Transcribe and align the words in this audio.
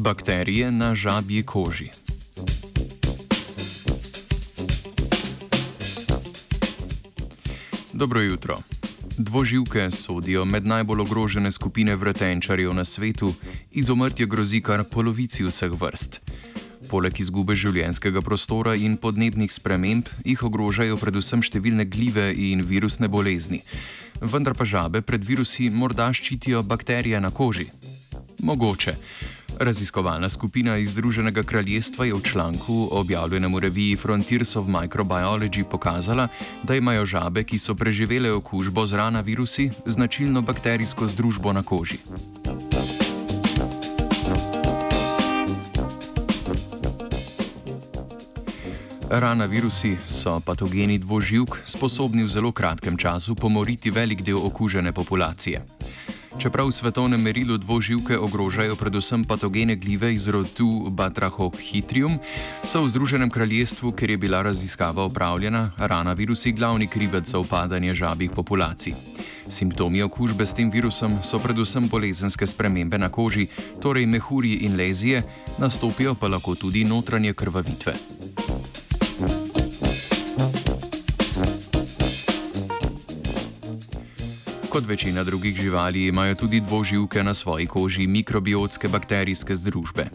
Bakterije 0.00 0.70
na 0.72 0.94
žabji 0.94 1.42
koži. 1.42 1.90
Dobro 7.92 8.20
jutro. 8.20 8.58
Dvoživke 9.18 9.90
sodijo 9.90 10.44
med 10.44 10.66
najbolj 10.66 11.00
ogrožene 11.00 11.50
skupine 11.52 11.96
vretenčarjev 11.96 12.74
na 12.74 12.84
svetu, 12.84 13.34
izumrtje 13.72 14.26
grozi 14.26 14.60
kar 14.60 14.84
polovici 14.84 15.44
vseh 15.44 15.72
vrst. 15.80 16.20
Poleg 16.88 17.20
izgube 17.20 17.52
življenjskega 17.54 18.22
prostora 18.24 18.74
in 18.74 18.96
podnebnih 18.96 19.52
sprememb 19.52 20.08
jih 20.24 20.42
ogrožajo 20.42 20.96
predvsem 20.96 21.44
številne 21.44 21.84
glive 21.84 22.32
in 22.32 22.64
virusne 22.64 23.08
bolezni. 23.08 23.60
Vendar 24.20 24.56
pa 24.56 24.64
žabe 24.64 25.04
pred 25.04 25.24
virusi 25.24 25.68
morda 25.68 26.08
ščitijo 26.12 26.62
bakterije 26.62 27.20
na 27.20 27.30
koži. 27.30 27.68
Mogoče. 28.40 28.96
Raziskovalna 29.60 30.28
skupina 30.28 30.76
iz 30.76 30.90
Združenega 30.90 31.42
kraljestva 31.42 32.04
je 32.04 32.14
v 32.14 32.22
članku, 32.22 32.88
objavljenem 32.90 33.54
v 33.54 33.58
reviji 33.58 33.96
Frontiers 33.96 34.56
of 34.56 34.66
Microbiology, 34.66 35.64
pokazala, 35.64 36.28
da 36.62 36.74
imajo 36.74 37.04
žabe, 37.06 37.44
ki 37.44 37.58
so 37.58 37.74
preživele 37.74 38.32
okužbo 38.32 38.86
z 38.86 38.96
rana 38.96 39.20
virusi, 39.20 39.70
značilno 39.86 40.40
bakterijsko 40.42 41.06
združbo 41.06 41.52
na 41.52 41.62
koži. 41.62 41.98
Rana 49.10 49.44
virusi 49.44 49.96
so 50.04 50.40
patogeni 50.40 50.98
dvoživk, 50.98 51.56
sposobni 51.64 52.24
v 52.24 52.28
zelo 52.28 52.52
kratkem 52.52 52.96
času 52.96 53.34
pomoriti 53.34 53.90
velik 53.90 54.22
del 54.22 54.40
okužene 54.40 54.92
populacije. 54.92 55.62
Čeprav 56.38 56.70
v 56.70 56.72
svetovnem 56.72 57.18
merilu 57.18 57.58
dvoživke 57.58 58.14
ogrožajo 58.14 58.76
predvsem 58.78 59.24
patogene 59.26 59.74
glive 59.74 60.14
iz 60.14 60.28
rodu 60.30 60.86
Batrachohitrium, 60.86 62.22
so 62.62 62.84
v 62.86 62.88
Združenem 62.88 63.30
kraljestvu, 63.30 63.90
kjer 63.92 64.10
je 64.10 64.18
bila 64.18 64.42
raziskava 64.42 65.02
opravljena, 65.02 65.72
rana 65.78 66.12
virusi 66.12 66.52
glavni 66.52 66.86
krivec 66.86 67.26
za 67.26 67.38
upadanje 67.38 67.94
žabih 67.94 68.30
populacij. 68.30 68.94
Simptomi 69.50 70.02
okužbe 70.02 70.46
s 70.46 70.54
tem 70.54 70.70
virusom 70.70 71.18
so 71.22 71.42
predvsem 71.42 71.88
bolezenske 71.90 72.46
spremembe 72.46 72.98
na 72.98 73.10
koži, 73.10 73.48
torej 73.82 74.06
mehurji 74.06 74.62
in 74.62 74.78
lezije, 74.78 75.22
nastopijo 75.58 76.14
pa 76.14 76.28
lahko 76.28 76.54
tudi 76.54 76.84
notranje 76.84 77.34
krvavitve. 77.34 78.19
Kot 84.80 84.88
večina 84.88 85.24
drugih 85.24 85.56
živali 85.56 86.06
imajo 86.06 86.34
tudi 86.34 86.60
dvoživke 86.60 87.22
na 87.22 87.34
svoji 87.34 87.66
koži 87.66 88.06
mikrobiotske 88.06 88.88
bakterijske 88.88 89.54
združbe. 89.54 90.06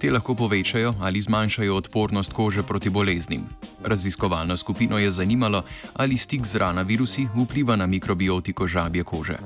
Te 0.00 0.10
lahko 0.10 0.34
povečajo 0.34 0.94
ali 1.00 1.20
zmanjšajo 1.20 1.76
odpornost 1.76 2.32
kože 2.32 2.62
proti 2.62 2.90
boleznim. 2.90 3.40
Raziskovalno 3.84 4.56
skupino 4.56 4.98
je 4.98 5.10
zanimalo, 5.10 5.64
ali 5.94 6.16
stik 6.16 6.46
z 6.46 6.56
rana 6.56 6.82
virusi 6.82 7.26
vpliva 7.34 7.76
na 7.76 7.86
mikrobiotiko 7.86 8.66
žabje 8.66 9.04
kože. 9.04 9.38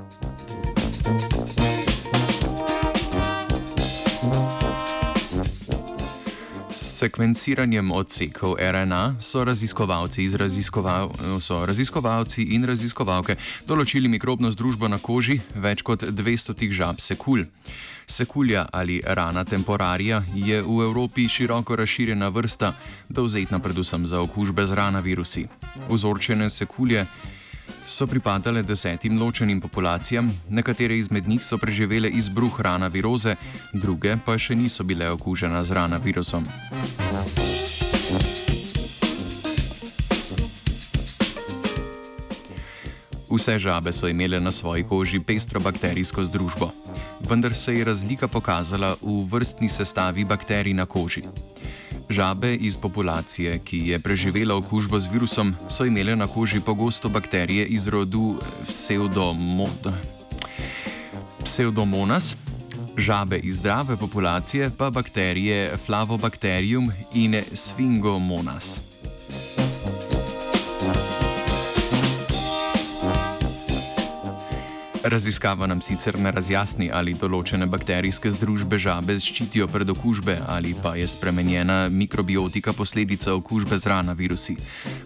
Sekvenciranjem 7.06 7.90
odsekov 7.94 8.56
RNA 8.58 9.16
so 9.22 9.44
raziskovalci, 9.44 10.26
raziskoval, 10.34 11.12
so 11.40 11.62
raziskovalci 11.66 12.42
in 12.56 12.66
raziskovalke 12.66 13.36
določili 13.68 14.10
mikrobno 14.10 14.50
združbo 14.50 14.90
na 14.90 14.98
koži 14.98 15.38
več 15.54 15.84
kot 15.86 16.02
200 16.02 16.70
žab 16.74 16.98
sekul. 17.02 17.46
Sekulja 18.06 18.66
ali 18.72 19.00
rana 19.02 19.44
temporarija 19.44 20.22
je 20.34 20.60
v 20.62 20.76
Evropi 20.86 21.28
široko 21.30 21.76
razširjena 21.78 22.28
vrsta, 22.30 22.72
dovzetna 23.08 23.58
predvsem 23.58 24.06
za 24.06 24.22
okužbe 24.22 24.66
z 24.66 24.78
rana 24.78 25.02
virusi. 25.02 25.46
Vzorčene 25.90 26.50
sekulje 26.50 27.06
so 27.86 28.06
pripadale 28.06 28.62
desetim 28.62 29.22
ločenim 29.22 29.60
populacijam, 29.60 30.30
nekatere 30.50 30.98
izmed 30.98 31.28
njih 31.28 31.44
so 31.44 31.58
preživele 31.58 32.08
izbruh 32.08 32.60
rana 32.60 32.86
viroze, 32.86 33.36
druge 33.72 34.16
pa 34.24 34.38
še 34.38 34.54
niso 34.54 34.84
bile 34.84 35.10
okužene 35.10 35.64
z 35.64 35.72
rana 35.72 35.96
virusom. 35.96 36.46
Vse 43.30 43.58
žabe 43.58 43.92
so 43.92 44.08
imele 44.08 44.40
na 44.40 44.52
svoji 44.52 44.84
koži 44.84 45.20
pestro 45.20 45.60
bakterijsko 45.60 46.24
združbo, 46.24 46.70
vendar 47.28 47.54
se 47.54 47.74
je 47.74 47.84
razlika 47.84 48.28
pokazala 48.28 48.96
v 49.02 49.24
vrstni 49.30 49.68
sestavi 49.68 50.24
bakterij 50.24 50.74
na 50.74 50.86
koži. 50.86 51.22
Žabe 52.08 52.54
iz 52.54 52.76
populacije, 52.76 53.58
ki 53.58 53.78
je 53.88 53.98
preživela 53.98 54.54
okužbo 54.56 54.98
z 54.98 55.10
virusom, 55.12 55.54
so 55.68 55.84
imele 55.84 56.16
na 56.16 56.26
koži 56.26 56.60
pogosto 56.60 57.08
bakterije 57.08 57.66
iz 57.66 57.88
rodu 57.88 58.38
Pseudomonas, 61.44 62.36
žabe 62.96 63.38
iz 63.38 63.56
zdrave 63.56 63.96
populacije 63.96 64.70
pa 64.78 64.90
bakterije 64.90 65.76
Flavobacterium 65.76 66.92
in 67.14 67.42
Sphingomonas. 67.52 68.80
Raziskava 75.08 75.66
nam 75.66 75.80
sicer 75.80 76.16
ne 76.18 76.32
razjasni, 76.34 76.88
ali 76.90 77.12
določene 77.14 77.68
bakterijske 77.70 78.32
združbe 78.34 78.74
žabe 78.82 79.14
ščitijo 79.22 79.68
pred 79.70 79.92
okužbe 79.92 80.34
ali 80.50 80.72
pa 80.82 80.96
je 80.98 81.06
spremenjena 81.06 81.76
mikrobiotika 81.94 82.74
posledica 82.74 83.36
okužbe 83.38 83.78
z 83.78 83.92
rana 83.92 84.16
virusi. 84.18 84.56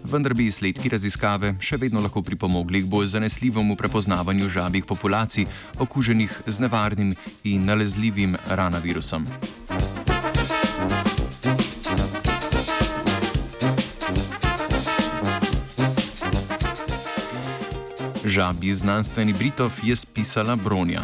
Vendar 0.01 0.33
bi 0.33 0.49
izsledki 0.49 0.89
raziskave 0.89 1.53
še 1.61 1.77
vedno 1.77 2.01
lahko 2.01 2.25
pripomogli 2.25 2.81
k 2.81 2.89
bolj 2.89 3.13
zanesljivemu 3.13 3.77
prepoznavanju 3.77 4.49
žabih 4.49 4.89
populacij 4.89 5.45
okuženih 5.77 6.41
z 6.47 6.65
nevarnim 6.65 7.13
in 7.45 7.69
nalezljivim 7.69 8.39
rana 8.49 8.81
Žabji 18.31 18.73
znanstveni 18.73 19.33
Britov 19.35 19.75
je 19.83 19.91
spisala 19.95 20.55
Bronja. 20.55 21.03